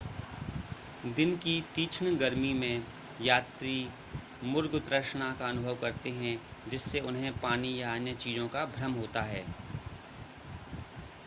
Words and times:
दिन 1.15 1.35
की 1.37 1.59
तीक्षण 1.75 2.15
गर्मी 2.17 2.53
में 2.53 2.85
यात्री 3.21 3.75
मुर्ग 4.43 4.79
तृष्णा 4.89 5.31
का 5.33 5.47
अनुभव 5.47 5.75
करते 5.81 6.09
हैं 6.15 6.35
जिससे 6.69 6.99
उन्हें 7.01 7.31
पानी 7.41 7.77
या 7.81 7.93
अन्य 7.93 8.13
चीज़ों 8.15 8.47
का 8.47 8.65
भ्रम 8.75 8.93
होता 8.93 9.21
है 9.23 9.45